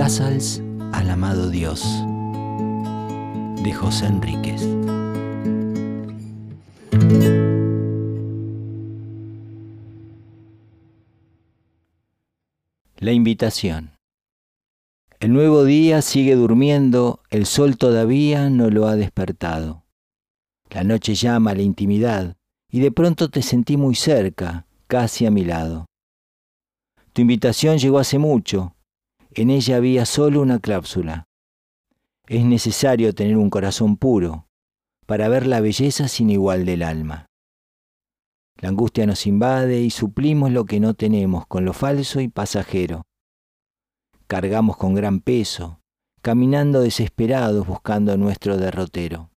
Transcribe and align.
Casals 0.00 0.62
al 0.92 1.10
amado 1.10 1.50
Dios 1.50 1.82
de 3.62 3.70
José 3.70 4.06
Enríquez. 4.06 4.66
La 12.96 13.12
invitación. 13.12 13.90
El 15.18 15.34
nuevo 15.34 15.64
día 15.64 16.00
sigue 16.00 16.34
durmiendo, 16.34 17.20
el 17.28 17.44
sol 17.44 17.76
todavía 17.76 18.48
no 18.48 18.70
lo 18.70 18.86
ha 18.86 18.96
despertado. 18.96 19.84
La 20.70 20.82
noche 20.82 21.14
llama 21.14 21.50
a 21.50 21.54
la 21.56 21.62
intimidad 21.62 22.38
y 22.70 22.80
de 22.80 22.90
pronto 22.90 23.28
te 23.28 23.42
sentí 23.42 23.76
muy 23.76 23.94
cerca, 23.94 24.66
casi 24.86 25.26
a 25.26 25.30
mi 25.30 25.44
lado. 25.44 25.84
Tu 27.12 27.20
invitación 27.20 27.76
llegó 27.76 27.98
hace 27.98 28.16
mucho, 28.16 28.74
en 29.32 29.50
ella 29.50 29.76
había 29.76 30.06
solo 30.06 30.40
una 30.40 30.58
cláusula. 30.58 31.24
Es 32.26 32.44
necesario 32.44 33.14
tener 33.14 33.36
un 33.36 33.50
corazón 33.50 33.96
puro 33.96 34.46
para 35.06 35.28
ver 35.28 35.46
la 35.46 35.60
belleza 35.60 36.08
sin 36.08 36.30
igual 36.30 36.64
del 36.64 36.82
alma. 36.82 37.26
La 38.56 38.68
angustia 38.68 39.06
nos 39.06 39.26
invade 39.26 39.80
y 39.80 39.90
suplimos 39.90 40.52
lo 40.52 40.66
que 40.66 40.80
no 40.80 40.94
tenemos 40.94 41.46
con 41.46 41.64
lo 41.64 41.72
falso 41.72 42.20
y 42.20 42.28
pasajero. 42.28 43.02
Cargamos 44.26 44.76
con 44.76 44.94
gran 44.94 45.20
peso, 45.20 45.80
caminando 46.22 46.80
desesperados 46.80 47.66
buscando 47.66 48.16
nuestro 48.16 48.58
derrotero. 48.58 49.30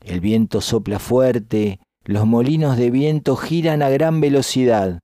El 0.00 0.20
viento 0.20 0.60
sopla 0.60 0.98
fuerte, 0.98 1.80
los 2.04 2.26
molinos 2.26 2.76
de 2.76 2.90
viento 2.90 3.36
giran 3.36 3.82
a 3.82 3.88
gran 3.88 4.20
velocidad. 4.20 5.00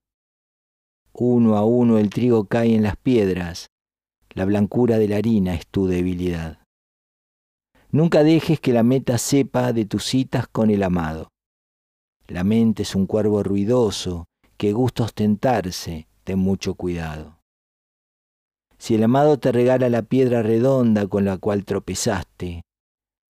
Uno 1.16 1.56
a 1.56 1.64
uno 1.64 1.98
el 1.98 2.10
trigo 2.10 2.46
cae 2.46 2.74
en 2.74 2.82
las 2.82 2.96
piedras, 2.96 3.68
la 4.30 4.44
blancura 4.44 4.98
de 4.98 5.06
la 5.06 5.16
harina 5.16 5.54
es 5.54 5.64
tu 5.68 5.86
debilidad. 5.86 6.58
Nunca 7.92 8.24
dejes 8.24 8.58
que 8.58 8.72
la 8.72 8.82
meta 8.82 9.16
sepa 9.16 9.72
de 9.72 9.84
tus 9.84 10.04
citas 10.04 10.48
con 10.48 10.70
el 10.70 10.82
amado. 10.82 11.28
La 12.26 12.42
mente 12.42 12.82
es 12.82 12.96
un 12.96 13.06
cuervo 13.06 13.44
ruidoso 13.44 14.26
que 14.56 14.72
gusta 14.72 15.04
ostentarse, 15.04 16.08
ten 16.24 16.40
mucho 16.40 16.74
cuidado. 16.74 17.38
Si 18.76 18.96
el 18.96 19.04
amado 19.04 19.38
te 19.38 19.52
regala 19.52 19.88
la 19.88 20.02
piedra 20.02 20.42
redonda 20.42 21.06
con 21.06 21.24
la 21.24 21.38
cual 21.38 21.64
tropezaste, 21.64 22.62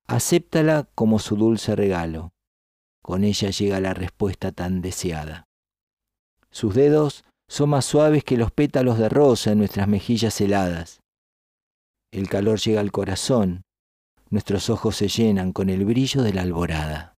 acéptala 0.07 0.89
como 0.95 1.19
su 1.19 1.37
dulce 1.37 1.77
regalo. 1.77 2.33
Con 3.03 3.25
ella 3.25 3.51
llega 3.51 3.79
la 3.81 3.93
respuesta 3.93 4.53
tan 4.53 4.81
deseada. 4.81 5.45
Sus 6.51 6.75
dedos 6.75 7.25
son 7.55 7.71
más 7.71 7.85
suaves 7.85 8.25
que 8.25 8.37
los 8.37 8.51
pétalos 8.51 8.99
de 8.99 9.09
rosa 9.09 9.53
en 9.53 9.59
nuestras 9.59 9.87
mejillas 9.87 10.41
heladas. 10.41 10.99
El 12.11 12.29
calor 12.29 12.59
llega 12.59 12.81
al 12.81 12.91
corazón, 12.91 13.63
nuestros 14.29 14.71
ojos 14.71 14.97
se 14.97 15.07
llenan 15.07 15.53
con 15.53 15.71
el 15.71 15.85
brillo 15.85 16.23
de 16.23 16.33
la 16.33 16.43
alborada. 16.43 17.15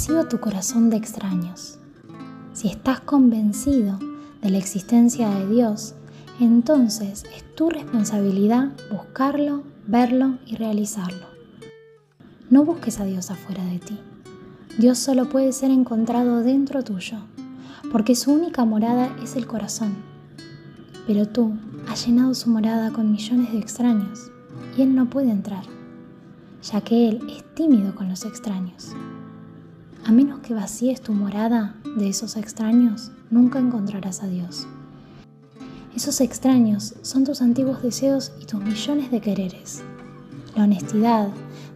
sido 0.00 0.26
tu 0.26 0.40
corazón 0.40 0.88
de 0.88 0.96
extraños. 0.96 1.78
Si 2.54 2.68
estás 2.68 3.00
convencido 3.00 3.98
de 4.40 4.48
la 4.48 4.56
existencia 4.56 5.28
de 5.28 5.46
Dios, 5.46 5.94
entonces 6.44 7.24
es 7.36 7.54
tu 7.54 7.70
responsabilidad 7.70 8.70
buscarlo, 8.90 9.62
verlo 9.86 10.38
y 10.46 10.56
realizarlo. 10.56 11.26
No 12.48 12.64
busques 12.64 12.98
a 12.98 13.04
Dios 13.04 13.30
afuera 13.30 13.64
de 13.64 13.78
ti. 13.78 13.98
Dios 14.78 14.98
solo 14.98 15.28
puede 15.28 15.52
ser 15.52 15.70
encontrado 15.70 16.42
dentro 16.42 16.82
tuyo, 16.82 17.18
porque 17.92 18.14
su 18.14 18.32
única 18.32 18.64
morada 18.64 19.14
es 19.22 19.36
el 19.36 19.46
corazón. 19.46 19.94
Pero 21.06 21.28
tú 21.28 21.52
has 21.88 22.06
llenado 22.06 22.34
su 22.34 22.50
morada 22.50 22.90
con 22.90 23.12
millones 23.12 23.52
de 23.52 23.58
extraños 23.58 24.30
y 24.76 24.82
Él 24.82 24.94
no 24.94 25.10
puede 25.10 25.30
entrar, 25.30 25.64
ya 26.62 26.80
que 26.80 27.08
Él 27.08 27.20
es 27.30 27.44
tímido 27.54 27.94
con 27.94 28.08
los 28.08 28.24
extraños. 28.24 28.94
A 30.06 30.12
menos 30.12 30.40
que 30.40 30.54
vacíes 30.54 31.02
tu 31.02 31.12
morada 31.12 31.74
de 31.96 32.08
esos 32.08 32.36
extraños, 32.36 33.10
nunca 33.30 33.58
encontrarás 33.58 34.22
a 34.22 34.28
Dios. 34.28 34.66
Esos 35.94 36.20
extraños 36.20 36.94
son 37.02 37.24
tus 37.24 37.42
antiguos 37.42 37.82
deseos 37.82 38.32
y 38.40 38.46
tus 38.46 38.62
millones 38.62 39.10
de 39.10 39.20
quereres. 39.20 39.82
La 40.54 40.64
honestidad 40.64 41.28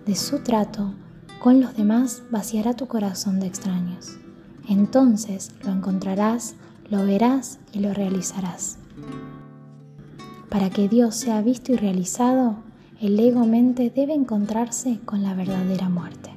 de 0.06 0.14
su 0.14 0.38
trato 0.38 0.94
con 1.40 1.60
los 1.60 1.76
demás 1.76 2.22
vaciará 2.30 2.74
tu 2.74 2.86
corazón 2.86 3.40
de 3.40 3.46
extraños. 3.46 4.16
Entonces 4.68 5.50
lo 5.64 5.72
encontrarás, 5.72 6.54
lo 6.88 7.04
verás 7.04 7.58
y 7.72 7.80
lo 7.80 7.92
realizarás. 7.92 8.78
Para 10.48 10.70
que 10.70 10.88
Dios 10.88 11.16
sea 11.16 11.42
visto 11.42 11.72
y 11.72 11.76
realizado, 11.76 12.56
el 13.00 13.18
ego-mente 13.18 13.90
debe 13.94 14.14
encontrarse 14.14 15.00
con 15.04 15.22
la 15.22 15.34
verdadera 15.34 15.88
muerte. 15.88 16.33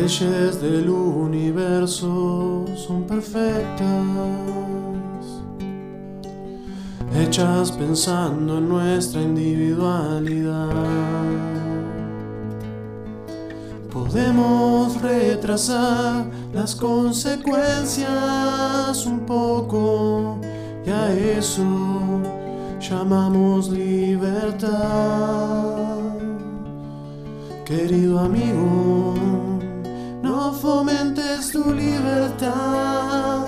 Leyes 0.00 0.60
del 0.60 0.88
universo 0.88 2.64
son 2.76 3.02
perfectas, 3.04 3.82
hechas 7.16 7.72
pensando 7.72 8.58
en 8.58 8.68
nuestra 8.68 9.22
individualidad. 9.22 10.68
Podemos 13.92 15.02
retrasar 15.02 16.26
las 16.54 16.76
consecuencias 16.76 19.04
un 19.04 19.26
poco 19.26 20.38
y 20.86 20.90
a 20.90 21.12
eso 21.12 21.64
llamamos 22.80 23.68
libertad. 23.70 24.68
Querido 27.64 28.20
amigo, 28.20 29.47
no 30.38 30.52
fomentes 30.52 31.50
tu 31.50 31.74
libertad 31.74 33.46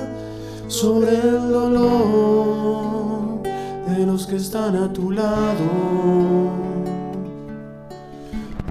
sobre 0.66 1.12
el 1.18 1.52
dolor 1.52 3.42
de 3.86 4.06
los 4.06 4.26
que 4.26 4.36
están 4.36 4.74
a 4.74 4.92
tu 4.92 5.12
lado. 5.12 5.68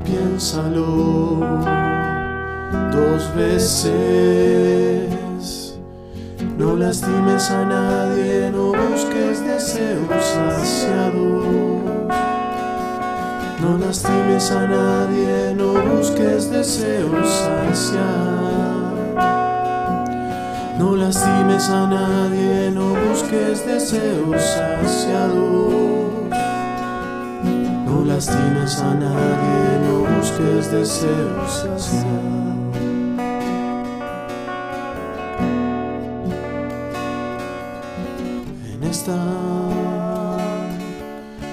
Piénsalo 0.04 1.40
dos 2.92 3.36
veces. 3.36 3.90
No 6.58 6.76
lastimes 6.76 7.50
a 7.52 7.64
nadie, 7.64 8.52
no 8.52 8.74
busques 8.74 9.42
deseos 9.46 10.26
saciados. 10.34 11.99
No 13.62 13.78
lastimes 13.78 14.52
a 14.52 14.68
nadie, 14.68 15.54
no 15.54 15.74
busques 15.94 16.50
deseos 16.50 17.28
saciar. 17.28 18.80
No 20.78 20.96
lastimes 20.96 21.70
a 21.70 21.88
nadie, 21.88 22.72
no 22.72 22.96
busques 22.96 23.66
deseos 23.66 24.42
saciados. 24.42 25.74
No 27.86 28.06
lastimes 28.06 28.80
a 28.80 28.94
nadie, 28.96 29.80
no 29.86 30.06
busques 30.16 30.72
deseos 30.72 31.52
saciar. 31.52 32.40
En 38.74 38.84
esta 38.90 39.18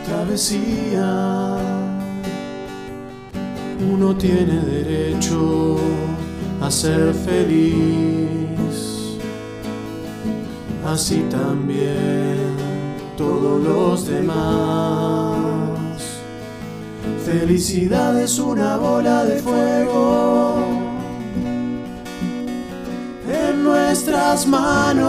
travesía 0.07 1.36
uno 3.97 4.15
tiene 4.15 4.61
derecho 4.61 5.79
a 6.61 6.71
ser 6.71 7.15
feliz, 7.15 9.17
así 10.87 11.25
también 11.31 12.37
todos 13.17 13.65
los 13.65 14.07
demás. 14.07 15.39
Felicidad 17.25 18.21
es 18.21 18.39
una 18.39 18.77
bola 18.77 19.25
de 19.25 19.39
fuego 19.39 20.57
en 23.27 23.65
nuestras 23.65 24.47
manos 24.47 25.07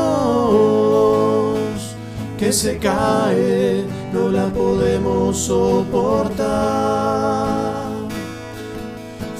que 2.37 2.53
se 2.53 2.77
cae, 2.77 3.83
no 4.13 4.29
la 4.29 4.47
podemos 4.47 5.37
soportar 5.37 6.37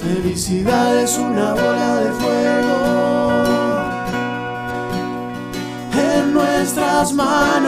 Felicidad 0.08 1.04
es 1.04 1.18
una 1.18 1.54
bola 1.54 1.98
de 1.98 2.12
fuego 2.14 2.78
en 5.94 6.34
nuestras 6.34 7.12
manos 7.12 7.68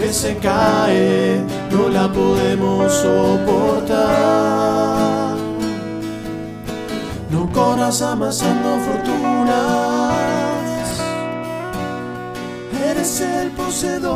que 0.00 0.12
se 0.12 0.36
cae, 0.38 1.44
no 1.70 1.88
la 1.90 2.12
podemos 2.12 2.92
soportar. 2.92 3.94
No 7.30 7.48
corras 7.52 8.02
amasando 8.02 8.80
fortunas, 8.80 10.18
eres 12.84 13.20
el 13.20 13.52
poseedor 13.52 14.10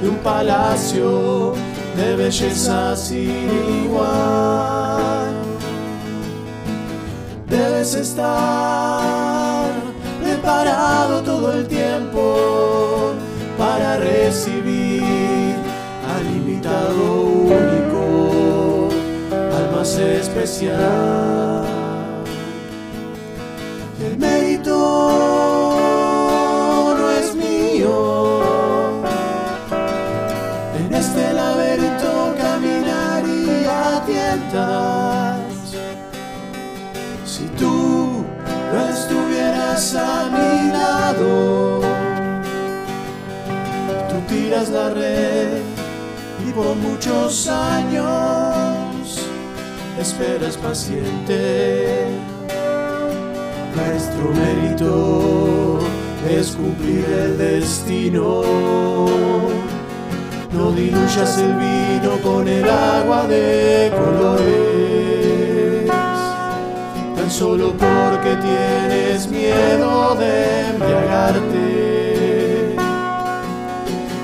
de 0.00 0.08
un 0.08 0.18
palacio 0.18 1.71
de 1.96 2.16
belleza 2.16 2.96
sin 2.96 3.84
igual. 3.84 5.32
Debes 7.48 7.94
estar 7.94 9.70
preparado 10.22 11.22
todo 11.22 11.52
el 11.52 11.66
tiempo 11.66 13.12
para 13.58 13.96
recibir 13.96 15.54
al 16.14 16.26
invitado 16.26 17.22
único, 17.60 18.88
al 19.30 19.76
más 19.76 19.96
especial. 19.98 21.64
El 24.00 24.18
mérito 24.18 25.31
Si 37.24 37.44
tú 37.58 38.22
no 38.70 38.88
estuvieras 38.88 39.94
a 39.94 40.28
mi 40.28 40.70
lado, 40.70 41.80
tú 44.10 44.16
tiras 44.28 44.68
la 44.68 44.90
red 44.90 45.62
y 46.46 46.52
por 46.52 46.76
muchos 46.76 47.48
años 47.48 49.22
esperas 49.98 50.58
paciente. 50.58 52.08
Nuestro 53.74 54.32
mérito 54.32 55.78
es 56.28 56.50
cumplir 56.50 57.06
el 57.06 57.38
destino. 57.38 58.42
No 60.52 60.70
diluyas 60.72 61.38
el 61.38 61.54
vino 61.54 62.18
con 62.22 62.46
el 62.46 62.68
agua 62.68 63.26
de 63.26 63.90
colores, 63.90 64.21
solo 67.42 67.72
porque 67.72 68.36
tienes 68.36 69.26
miedo 69.28 70.14
de 70.14 70.68
embriagarte. 70.68 72.76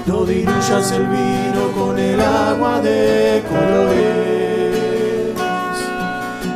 No 0.07 0.25
diluyas 0.25 0.93
el 0.93 1.05
vino 1.07 1.73
con 1.77 1.99
el 1.99 2.21
agua 2.21 2.81
de 2.81 3.43
colores, 3.51 5.35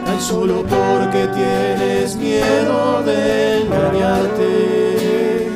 tan 0.06 0.20
solo 0.20 0.62
porque 0.62 1.26
tienes 1.35 2.14
miedo 2.14 3.03
de 3.03 3.62
engañarte. 3.62 5.50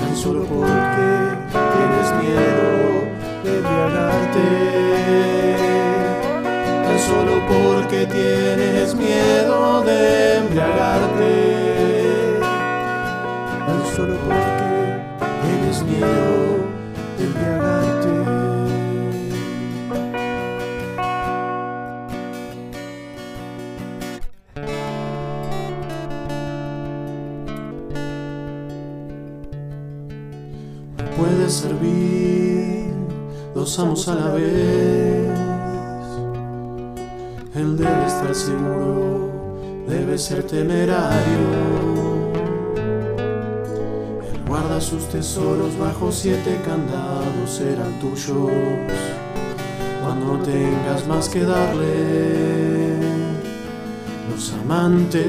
Tan 0.00 0.16
solo 0.16 0.44
porque 0.44 1.36
tienes 1.52 2.14
miedo 2.22 3.04
de 3.44 3.58
embriagarte. 3.58 5.65
Solo 7.16 7.40
porque 7.48 8.04
tienes 8.06 8.94
miedo 8.94 9.82
de 9.84 10.36
embriagarte. 10.36 12.40
Tan 13.66 13.80
solo 13.96 14.14
porque 14.22 15.00
tienes 15.42 15.82
miedo 15.82 16.58
de 17.16 17.24
embriagarte. 17.24 18.10
puede 31.16 31.48
servir 31.48 32.92
dos 33.54 33.78
amos 33.78 34.06
a 34.06 34.14
la 34.16 34.32
vez. 34.32 35.25
Él 37.56 37.74
debe 37.78 38.06
estar 38.06 38.34
seguro, 38.34 39.30
debe 39.88 40.18
ser 40.18 40.42
temerario. 40.42 41.16
Él 44.30 44.40
guarda 44.46 44.78
sus 44.78 45.08
tesoros 45.08 45.78
bajo 45.78 46.12
siete 46.12 46.60
candados, 46.66 47.50
serán 47.50 47.98
tuyos. 47.98 48.50
Cuando 50.02 50.38
tengas 50.44 51.06
más 51.08 51.30
que 51.30 51.44
darle, 51.44 52.98
los 54.30 54.52
amantes 54.52 55.24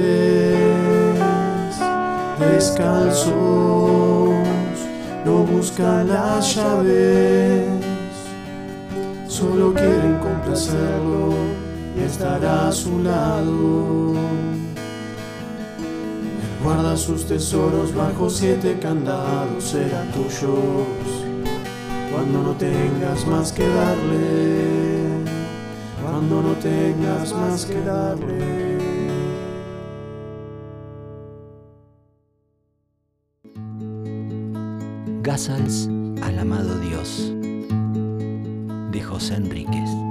descalzos 2.42 3.32
no 5.24 5.44
buscan 5.50 6.10
las 6.10 6.56
llaves, 6.56 7.64
solo 9.30 9.74
quieren 9.74 10.18
complacerlo 10.20 11.67
y 11.98 12.04
estar 12.04 12.44
a 12.46 12.72
su 12.72 13.00
lado. 13.00 14.14
Guarda 16.64 16.98
sus 16.98 17.26
tesoros 17.26 17.94
bajo 17.96 18.30
siete 18.30 18.78
candados, 18.80 19.64
serán 19.64 20.12
tuyos. 20.12 20.44
Cuando 22.12 22.42
no 22.42 22.52
tengas 22.54 23.26
más 23.28 23.52
que 23.52 23.68
darle, 23.68 25.24
cuando 26.02 26.42
no 26.42 26.54
tengas 26.56 27.34
más 27.34 27.66
que 27.66 27.80
darle. 27.82 28.78
Gazals 35.22 35.90
al 36.22 36.40
amado 36.40 36.80
Dios 36.80 37.34
de 38.92 39.02
José 39.02 39.36
Enríquez. 39.36 40.07